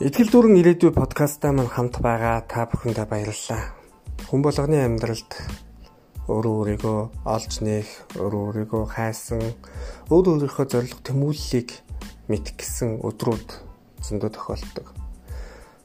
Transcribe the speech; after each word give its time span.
Итгэл 0.00 0.32
дүүрэн 0.32 0.56
ирээдүй 0.64 0.96
подкастаа 0.96 1.52
мань 1.52 1.68
хамт 1.68 2.00
байгаа 2.00 2.40
та 2.48 2.64
бүхэндээ 2.64 3.04
баярлалаа. 3.04 3.76
Хүн 4.32 4.40
болгоны 4.40 4.80
амьдралд 4.80 5.28
өөрөө 6.24 6.54
өөрийгөө 6.56 7.00
олж 7.28 7.52
нээх, 7.60 8.16
өөрөө 8.16 8.40
өөрийгөө 8.48 8.84
хайсан, 8.96 9.44
өөр 10.08 10.40
өөрийнхөө 10.40 10.66
зорилго 10.72 11.04
тэмүүллийг 11.04 11.84
мэдэх 12.32 12.56
гэсэн 12.56 13.04
өдрүүд 13.04 13.48
зөндөө 14.00 14.30
тохиолддог. 14.40 14.88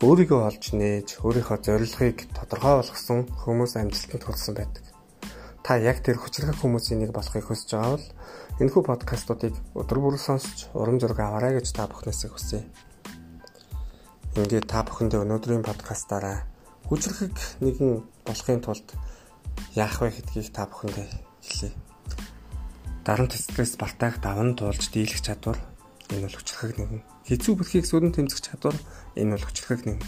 Өөрийгөө 0.00 0.40
олж 0.40 0.64
нээж, 0.72 1.20
өөрийнхөө 1.20 1.58
зорилгыг 1.68 2.32
тодорхой 2.32 2.80
болгосон 2.80 3.28
хүмүүс 3.44 3.76
амжилтанд 3.76 4.24
хүрсэн 4.24 4.54
байдаг. 4.56 4.84
Та 5.60 5.76
яг 5.76 6.00
тэр 6.00 6.16
хүчрэх 6.16 6.56
хүмүүсийн 6.56 7.04
нэг 7.04 7.12
болохыг 7.12 7.44
хүсэж 7.44 7.76
байгаа 7.76 8.00
бол 8.00 8.08
энэхүү 8.56 8.82
подкастуудыг 8.88 9.52
өдөр 9.76 9.98
бүр 10.00 10.16
сонсч 10.16 10.72
урам 10.72 10.96
зориг 10.96 11.20
аваарай 11.20 11.60
гэж 11.60 11.76
та 11.76 11.84
бүхнээсээ 11.92 12.32
хүсье. 12.32 12.64
Ингээд 14.38 14.70
та 14.70 14.86
бүхэндээ 14.86 15.26
өнөөдрийн 15.26 15.66
подкастаараа 15.66 16.46
хүчрхэг 16.86 17.34
нэгэн 17.58 18.06
болохын 18.22 18.62
тулд 18.62 18.86
яах 19.74 19.98
вэ 19.98 20.14
гэдгийг 20.14 20.54
та 20.54 20.70
бүхэндээ 20.70 21.06
хэлье. 21.42 21.74
Дарамт 23.02 23.34
стресс 23.34 23.74
бартаах 23.74 24.22
даван 24.22 24.54
туулж 24.54 24.94
дийлэх 24.94 25.26
чадвар 25.26 25.58
энэ 26.14 26.30
бол 26.30 26.38
хүчрхэг 26.38 26.78
нэгэн. 26.78 27.02
Хэцүү 27.26 27.54
бүрхийг 27.58 27.82
сүрэн 27.90 28.14
тэмцэх 28.14 28.38
чадвар 28.46 28.78
энэ 29.18 29.34
бол 29.34 29.42
хүчрхэг 29.42 29.82
нэгэн. 29.90 30.06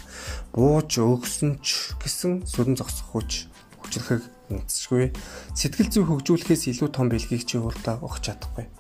Бууж 0.55 0.91
өгсөн 0.95 1.59
ч 1.59 1.99
гэсэн 1.99 2.47
сүрэн 2.47 2.79
зогсох 2.79 3.11
хүч 3.11 3.51
хүчрхэг 3.83 4.23
нэгцшгүй. 4.55 5.11
Сэтгэл 5.59 5.91
зүй 5.91 6.05
хөгжүүлэхээс 6.07 6.71
илүү 6.71 6.89
том 6.95 7.11
бэлгийг 7.11 7.51
чи 7.51 7.59
өөртөө 7.59 7.99
өгч 7.99 8.31
чадахгүй. 8.31 8.71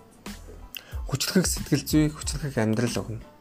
Хүчрхэг 1.11 1.43
сэтгэл 1.43 1.83
зүй 1.83 2.05
хүчрхэг 2.15 2.55
амьдрал 2.55 3.03
өгнө 3.03 3.39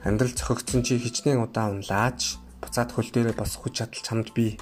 Амьдрал 0.00 0.32
зохигдсон 0.32 0.80
чи 0.80 0.96
хичнээн 0.96 1.44
удаа 1.44 1.68
унлаач 1.68 2.40
буцаад 2.64 2.92
хөл 2.96 3.12
дээрээ 3.12 3.36
босох 3.36 3.68
хүч 3.68 3.84
чадал 3.84 4.00
чамд 4.00 4.32
бий. 4.32 4.56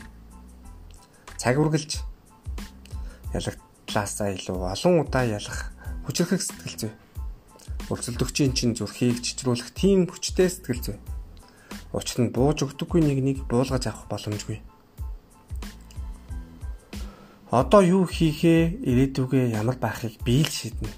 Цаг 1.39 1.63
үргэлж 1.63 2.03
ялагтлаасаа 3.31 4.35
илүү 4.35 4.59
олон 4.67 5.07
удаа 5.07 5.23
ялах 5.23 5.71
хүчрхэг 6.11 6.43
сэтгэл 6.43 6.77
зүй. 6.79 6.93
Өрсөлдөгчийн 7.87 8.53
чин 8.59 8.75
зүрхийг 8.75 9.23
чичрүүлэх 9.23 9.71
тийм 9.79 10.11
хүчтэй 10.11 10.51
сэтгэл 10.51 10.83
зүй. 10.83 10.99
Учир 11.95 12.19
нь 12.27 12.35
бууж 12.35 12.67
өгдөггүй 12.67 13.01
нэг 13.01 13.19
нэг 13.23 13.39
буулгаж 13.47 13.87
авах 13.87 14.11
боломжгүй. 14.11 14.59
Одоо 17.49 17.81
юу 17.81 18.05
хийхээ 18.05 18.85
ирээдүгээ 18.85 19.57
ямар 19.57 19.81
байхыг 19.81 20.21
би 20.21 20.45
л 20.45 20.53
шийднэ. 20.53 20.93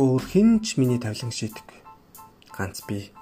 Өөр 0.00 0.22
хэн 0.24 0.64
ч 0.64 0.80
миний 0.80 0.96
тавилан 0.96 1.28
шийдэхгүй. 1.28 1.80
Ганц 2.56 2.80
би. 2.88 3.12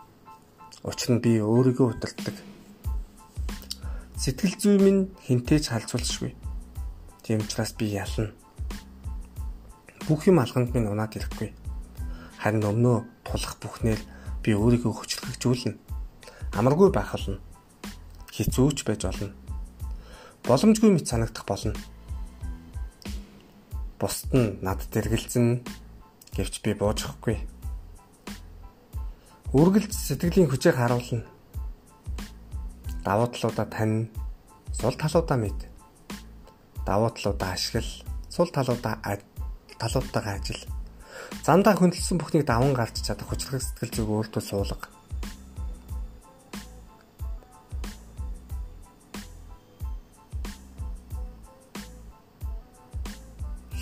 Учир 0.80 1.12
нь 1.12 1.20
би 1.20 1.36
өөрийгөө 1.44 1.92
удирддаг. 1.92 2.36
Сэтгэл 4.16 4.56
зүй 4.56 4.76
минь 4.80 5.12
хинтээж 5.28 5.68
халзуулшгүй. 5.76 6.32
Тийм 7.20 7.44
учраас 7.44 7.76
би 7.76 7.92
ялна. 7.92 8.32
Бүх 10.08 10.24
юм 10.24 10.40
алганд 10.40 10.72
минь 10.72 10.88
унаад 10.88 11.20
ирэхгүй. 11.20 11.52
Харин 12.40 12.64
өмнөө 12.64 12.96
тулах 13.28 13.60
бүхнээр 13.60 14.00
би 14.40 14.56
өөрийгөө 14.56 14.92
хүчрхэгжүүлнэ. 14.96 15.76
Амаргүй 16.56 16.88
байх 16.88 17.12
болно. 17.12 17.44
Хизүүч 18.32 18.88
байж 18.88 19.04
болно. 19.04 19.36
Боломжгүй 20.48 20.96
мэт 20.96 21.12
санагдах 21.12 21.44
болно. 21.44 21.76
Бусд 24.00 24.32
нь 24.32 24.56
над 24.64 24.80
дэргэлзэн 24.88 25.60
гэвч 26.32 26.64
би 26.64 26.72
буужахгүй 26.72 27.59
үргэлж 29.50 29.90
сэтгэлийн 29.90 30.46
хүчийг 30.46 30.78
харуулна. 30.78 31.26
Давуу 33.02 33.26
талуудаа 33.34 33.66
тань, 33.66 34.06
сул 34.70 34.94
талуудаа 34.94 35.38
мэд. 35.42 35.58
Давуу 36.86 37.10
талуудаа 37.10 37.58
ашигла, 37.58 38.06
сул 38.30 38.47
талуудаа 38.54 39.02
талуудтайгаа 39.75 40.38
ажил. 40.38 40.62
Зандаа 41.42 41.75
хөндлөсөн 41.75 42.22
бүхнийг 42.22 42.47
даван 42.47 42.78
гарч 42.78 43.02
чадах 43.02 43.26
хүчрэг 43.26 43.58
сэтгэл 43.58 43.91
зүг 43.91 44.08
өөртөө 44.30 44.42
суулга. 44.44 44.86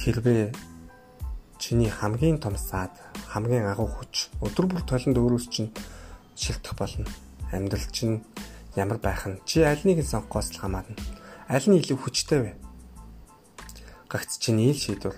Хэрвээ 0.00 0.67
чиний 1.68 1.92
хамгийн 1.92 2.40
том 2.40 2.56
саад 2.56 2.96
хамгийн 3.28 3.68
агуу 3.68 3.92
хүч 3.92 4.32
өдөр 4.40 4.72
бүр 4.72 4.82
толонд 4.88 5.20
өөрөөс 5.20 5.46
чинь 5.52 5.68
шилтэх 6.32 6.72
болно. 6.72 7.04
Амьдрал 7.52 7.84
чинь 7.92 8.24
ямар 8.72 8.96
байх 8.96 9.28
нь 9.28 9.36
чи 9.44 9.60
аль 9.60 9.84
нэг 9.84 10.00
нь 10.00 10.08
сонгохоос 10.08 10.56
л 10.56 10.64
хамаарна. 10.64 10.96
Аль 11.44 11.68
нь 11.68 11.76
илүү 11.76 12.00
хүчтэй 12.00 12.40
вэ? 12.40 12.52
Гагц 14.08 14.40
чиний 14.40 14.72
ил 14.72 14.80
шийдвэр. 14.80 15.12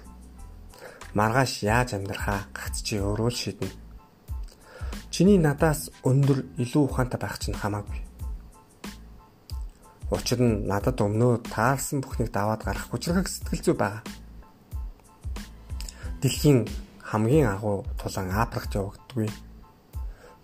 Маргааш 1.15 1.63
яаж 1.63 1.95
амьдрахаа 1.95 2.51
гагц 2.51 2.83
чи 2.83 2.99
өөрөө 2.99 3.31
л 3.31 3.39
шийднэ. 3.39 3.71
Чиний 5.15 5.39
надаас 5.39 5.95
өндөр 6.03 6.51
илүү 6.59 6.83
ухаантай 6.83 7.23
байх 7.23 7.39
чинь 7.39 7.55
хамаагүй. 7.55 8.03
Учир 10.11 10.43
нь 10.43 10.67
надад 10.67 10.99
өмнөө 10.99 11.47
таарсан 11.47 12.03
бүхнийг 12.03 12.35
даваад 12.35 12.67
гарах 12.67 12.91
хүчрэг 12.91 13.31
сэтгэл 13.31 13.71
зүй 13.71 13.79
байгаа. 13.79 14.03
Дэлхийн 16.21 16.69
хамгийн 17.01 17.49
агуу 17.49 17.89
тулан 17.97 18.29
Африкт 18.29 18.77
явагддаггүй. 18.77 19.33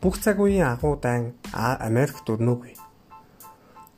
Бүх 0.00 0.16
цаг 0.24 0.40
үеийн 0.40 0.72
агуу 0.72 0.96
дайн 0.96 1.36
Америкт 1.52 2.24
өрнөөгүй. 2.32 2.72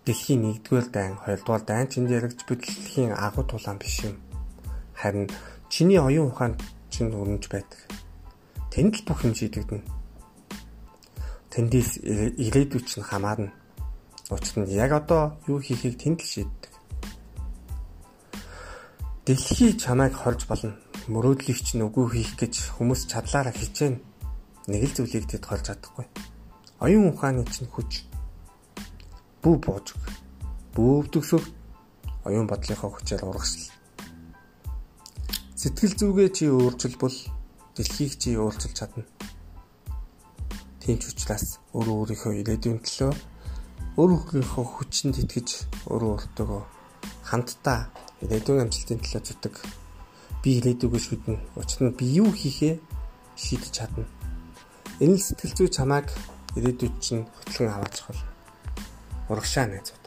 Дэлхийн 0.02 0.42
1-р 0.58 0.90
дайн, 0.90 1.14
2-р 1.22 1.62
дайн 1.62 1.86
чинд 1.86 2.10
яригч 2.10 2.42
бүтлэхийн 2.50 3.14
агуу 3.14 3.46
тулаан 3.46 3.78
биш 3.78 4.10
юм. 4.10 4.18
Харин 4.90 5.30
чиний 5.70 6.02
оюун 6.02 6.34
ухаанд 6.34 6.58
чинь 6.90 7.14
өрнөж 7.14 7.46
байдаг. 7.46 7.78
Тэнд 8.74 8.98
л 8.98 9.06
бүх 9.06 9.22
юм 9.22 9.38
шийдэгдэнэ. 9.38 9.86
Тэндээс 11.54 12.02
ирээдүйд 12.42 12.90
чинь 12.90 13.06
хамаарна. 13.06 13.54
Учир 14.34 14.66
нь 14.66 14.74
яг 14.74 14.98
одоо 14.98 15.38
юу 15.46 15.62
хийхийг 15.62 15.94
тэнд 15.94 16.26
л 16.26 16.26
шийддэг. 16.26 16.74
Дэлхий 19.30 19.78
чамайг 19.78 20.18
хорж 20.18 20.42
болно 20.50 20.74
мөрөөдлийг 21.08 21.58
чинь 21.64 21.84
үгүй 21.88 22.06
хийх 22.12 22.36
гэж 22.36 22.76
хүмүүс 22.76 23.08
чадлаараа 23.08 23.56
хичээнэ. 23.56 23.98
Нэг 24.68 24.82
л 24.84 24.94
зүйлийг 25.00 25.24
тэд 25.24 25.48
холж 25.48 25.64
чадахгүй. 25.72 26.04
Оюун 26.84 27.16
ухааны 27.16 27.48
чинь 27.48 27.72
хүч 27.72 28.04
бүү 29.40 29.56
бууж 29.64 29.96
өг. 29.96 30.04
Бөөөвдөгсөг 30.76 31.44
оюун 32.28 32.44
бодлынхоо 32.44 32.92
хүчээр 32.92 33.24
урагшил. 33.24 33.72
Сэтгэл 35.56 35.96
зүгээ 35.96 36.28
чи 36.36 36.44
өөрчилбөл 36.52 37.18
дэлхийг 37.72 38.12
чи 38.20 38.36
өөрчилж 38.36 38.76
чадна. 38.76 39.08
Тийм 40.84 41.00
ч 41.00 41.08
учраас 41.08 41.56
өөрөө 41.72 41.96
өөрийнхөө 42.04 42.32
ирээдүйн 42.44 42.78
төлөө 42.84 43.12
өөрийнхөө 43.96 44.64
хүчинд 44.76 45.16
итгэж 45.24 45.48
өөрөө 45.88 46.10
өөртөө 46.14 46.60
хамтдаа 47.32 47.90
ирээдүйн 48.22 48.62
амжилтын 48.68 49.00
төлөө 49.02 49.22
зүтг 49.24 49.54
би 50.42 50.50
ирээдүгөө 50.58 51.00
шүднэ. 51.02 51.36
Учир 51.58 51.80
нь 51.90 51.96
би 51.98 52.04
юу 52.22 52.30
хийхээ 52.30 52.74
шийдэж 53.34 53.72
чадна. 53.74 54.06
Энэ 55.02 55.18
сэтгэл 55.18 55.54
зүй 55.58 55.68
чамайг 55.68 56.06
ирээдүйд 56.54 56.94
чинь 57.02 57.26
хөтлөн 57.26 57.74
аваачих 57.74 58.06
бол 58.06 58.22
урагшаа 59.34 59.66
найз. 59.66 59.97